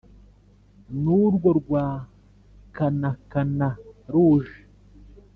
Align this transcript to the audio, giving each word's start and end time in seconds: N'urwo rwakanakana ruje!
N'urwo 1.01 1.49
rwakanakana 1.59 3.67
ruje! 4.13 4.57